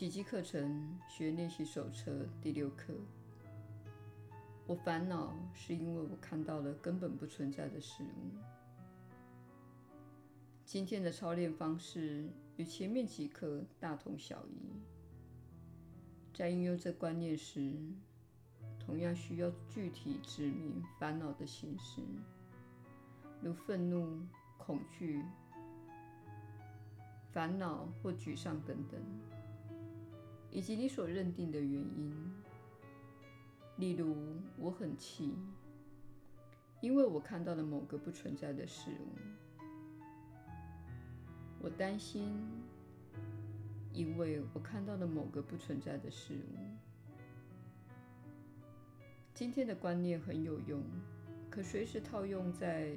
[0.00, 2.94] 奇迹课程学练习手册第六课。
[4.66, 8.38] 我烦恼是因为我看到了根本不存在的事物。
[10.64, 14.72] 今天的操练方式与前面几课大同小异。
[16.32, 17.70] 在运用这观念时，
[18.78, 22.00] 同样需要具体指明烦恼的形式，
[23.42, 24.18] 如愤怒、
[24.56, 25.22] 恐惧。
[27.32, 28.98] 烦恼或沮丧等等，
[30.50, 32.12] 以及你所认定的原因。
[33.76, 34.14] 例如，
[34.58, 35.34] 我很气，
[36.80, 39.16] 因为我看到了某个不存在的事物；
[41.60, 42.36] 我担心，
[43.92, 46.58] 因为我看到了某个不存在的事物。
[49.32, 50.82] 今天的观念很有用，
[51.48, 52.92] 可随时套用在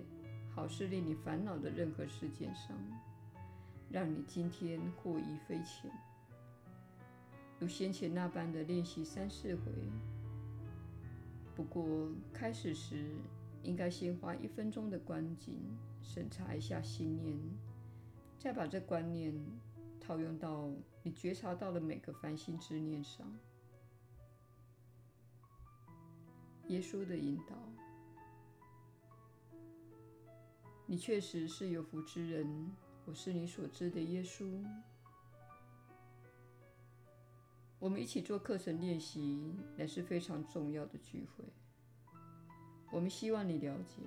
[0.54, 2.76] 好事令你烦恼的任何事件上。
[3.90, 5.92] 让你今天获益匪浅，
[7.64, 9.72] 如先前那般的练习三四回。
[11.56, 13.06] 不过开始时
[13.64, 15.56] 应该先花一分钟的观景，
[16.02, 17.40] 审查一下心念，
[18.38, 19.34] 再把这观念
[19.98, 20.70] 套用到
[21.04, 23.26] 你觉察到的每个烦心之念上。
[26.68, 27.56] 耶稣的引导，
[30.86, 32.70] 你确实是有福之人。
[33.06, 34.62] 我是你所知的耶稣。
[37.84, 41.44] 我们一起做课程练习，乃是非常重要的聚会。
[42.90, 43.98] 我们希望你了解，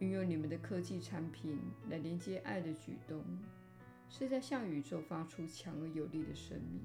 [0.00, 3.24] 运用你们的科技产品来连接爱的举动，
[4.10, 6.82] 是在向宇宙发出强而有力的声明。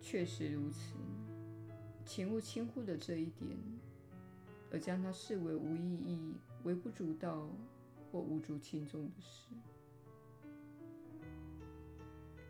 [0.00, 0.96] 确实如此，
[2.04, 3.48] 请勿轻忽了这一点，
[4.72, 6.34] 而将它视为无意义、
[6.64, 7.48] 微不足道。
[8.10, 9.48] 或无足轻重的事。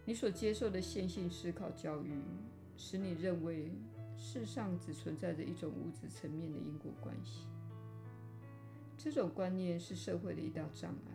[0.07, 2.21] 你所接受的线性思考教育，
[2.77, 3.71] 使你认为
[4.17, 7.47] 世上只存在着一种物质层面的因果关系。
[8.99, 11.13] 这种观念是社会的一大障碍。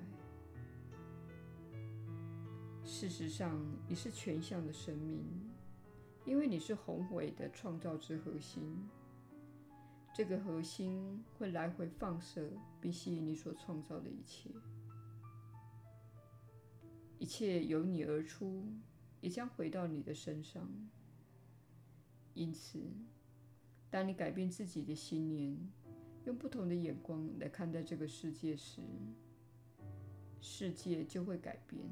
[2.84, 5.24] 事实上，你是全向的生命，
[6.26, 8.90] 因为你是宏伟的创造之核心。
[10.12, 12.50] 这个核心会来回放射，
[12.82, 14.50] 并吸引你所创造的一切。
[17.20, 18.66] 一切由你而出，
[19.22, 20.70] 也将回到你的身上。
[22.34, 22.80] 因此，
[23.90, 25.58] 当你改变自己的信念，
[26.26, 28.82] 用不同的眼光来看待这个世界时，
[30.42, 31.84] 世界就会改变。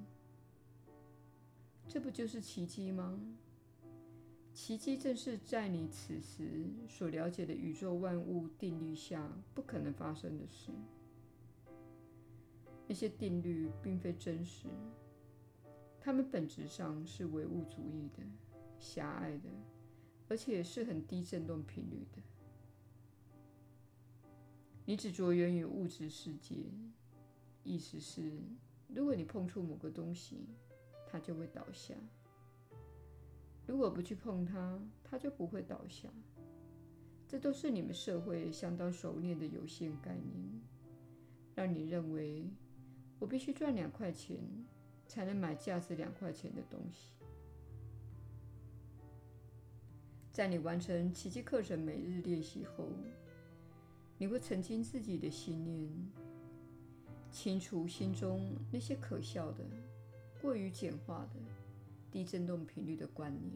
[1.87, 3.19] 这不就是奇迹吗？
[4.53, 10.71] 奇迹正是在你此时所了解的宇宙万物定律下不可能发生的事。
[12.87, 14.67] 那些定律并非真实，
[16.07, 18.23] 他们本质上是唯物主义的、
[18.79, 19.49] 狭隘的，
[20.29, 22.21] 而且是很低振动频率的。
[24.85, 26.55] 你只着眼于物质世界，
[27.61, 28.31] 意思是，
[28.87, 30.47] 如果你碰触某个东西，
[31.05, 31.93] 它就会倒下。
[33.65, 36.07] 如果不去碰它，它就不会倒下。
[37.27, 40.61] 这都是你们社会相当熟练的有限概念，
[41.53, 42.49] 让你认为
[43.19, 44.39] 我必须赚两块钱
[45.07, 47.11] 才能买价值两块钱的东西。
[50.31, 52.87] 在你完成奇迹课程每日练习后，
[54.17, 55.89] 你会澄清自己的信念，
[57.31, 59.63] 清除心中那些可笑的、
[60.41, 61.39] 过于简化的。
[62.09, 63.53] 低振动频率的观念，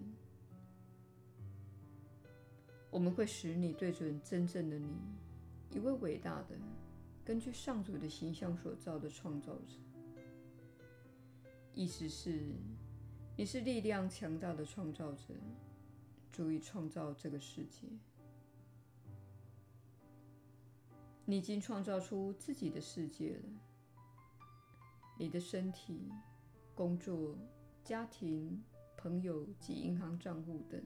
[2.92, 4.90] 我们会使你对准真正的你，
[5.74, 6.50] 一位伟大的、
[7.24, 9.91] 根据上主的形象所造的创造者。
[11.74, 12.54] 意思是，
[13.36, 15.34] 你是力量强大的创造者，
[16.32, 17.88] 足以创造这个世界。
[21.26, 23.44] 你已经创造出自己的世界了，
[25.18, 26.12] 你的身体、
[26.76, 27.36] 工作。
[27.84, 28.64] 家庭、
[28.96, 30.80] 朋友及银行账户等，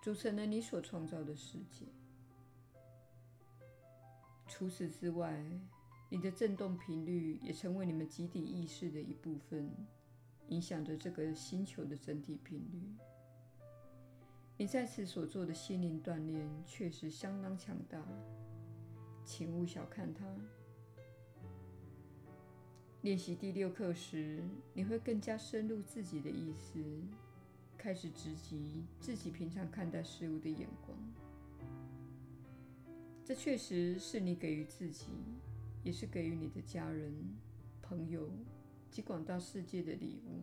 [0.00, 1.84] 组成了你所创造的世界。
[4.46, 5.44] 除此之外，
[6.12, 9.70] 你的振动频率也成为你们集体意识的一部分，
[10.48, 12.82] 影响着这个星球的整体频率。
[14.58, 18.06] 你在此所做的心灵锻炼确实相当强大，
[19.24, 20.22] 请勿小看它。
[23.00, 24.44] 练习第六课时，
[24.74, 26.84] 你会更加深入自己的意识，
[27.78, 30.94] 开始直击自己平常看待事物的眼光。
[33.24, 35.06] 这确实是你给予自己，
[35.82, 37.12] 也是给予你的家人
[37.80, 38.30] 朋友
[38.90, 40.42] 及广大世界的礼物。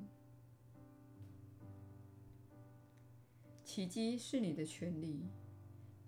[3.63, 5.27] 奇迹是你的权利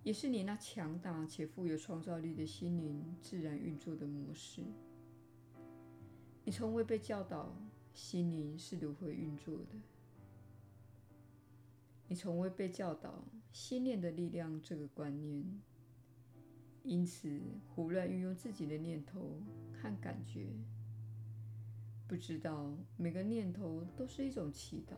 [0.03, 4.63] 也是你那强大且富有创造力的心灵自然运作的模式。
[6.43, 7.55] 你从未被教导
[7.93, 9.79] 心灵是如何运作的。
[12.07, 13.23] 你从未被教导
[13.53, 15.61] 心念的力量这个观念。
[16.83, 17.39] 因此
[17.69, 19.39] 胡乱运用自己的念头
[19.81, 20.47] 和感觉，
[22.07, 24.95] 不知道每个念头都是一种祈祷。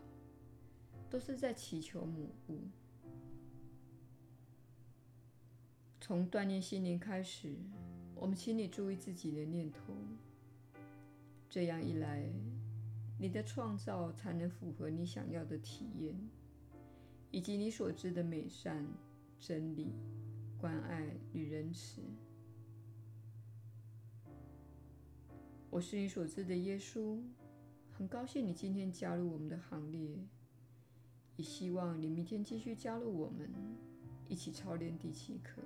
[1.10, 2.62] 都是在祈求母物。
[6.02, 7.56] 从锻炼心灵开始，
[8.16, 9.94] 我们请你注意自己的念头。
[11.48, 12.28] 这样一来，
[13.20, 16.20] 你的创造才能符合你想要的体验，
[17.30, 18.84] 以及你所知的美善、
[19.40, 19.92] 真理、
[20.64, 22.02] 关爱与仁慈。
[25.70, 27.20] 我是你所知的耶稣，
[27.92, 30.26] 很高兴你今天加入我们的行列。
[31.36, 33.52] 也希望你明天继续加入我们，
[34.30, 35.62] 一起操练第七课。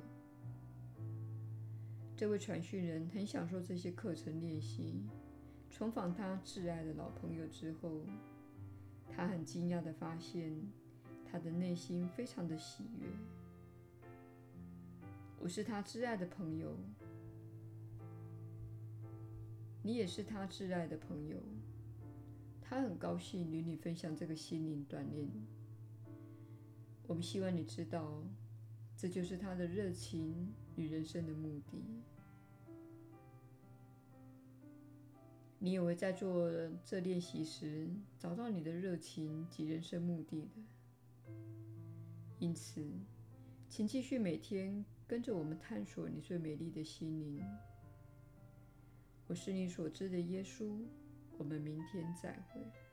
[2.16, 5.04] 这位传讯人很享受这些课程练习。
[5.70, 8.02] 重访他挚爱的老朋友之后，
[9.12, 10.60] 他很惊讶地发现，
[11.24, 13.08] 他的内心非常的喜悦。
[15.40, 16.78] 我是他挚爱的朋友，
[19.82, 21.38] 你也是他挚爱的朋友。
[22.62, 25.30] 他很高兴与你分享这个心灵锻炼。
[27.08, 28.22] 我们希望你知道，
[28.98, 31.82] 这就是他的热情与人生的目的。
[35.60, 36.52] 你也会在做
[36.84, 41.32] 这练习时找到你的热情及人生目的的。
[42.38, 42.86] 因此，
[43.70, 47.42] 请继续每天跟着我们探索你最美丽的心灵。
[49.28, 50.86] 我是你所知的耶稣。
[51.38, 52.87] 我们明天再会。